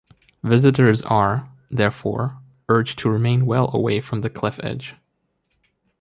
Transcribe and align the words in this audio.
Visitors 0.41 1.03
are, 1.03 1.47
therefore, 1.69 2.39
urged 2.69 2.97
to 2.97 3.07
remain 3.11 3.45
well 3.45 3.69
away 3.71 4.01
from 4.01 4.21
the 4.21 4.31
cliff 4.31 4.59
edge. 4.63 4.95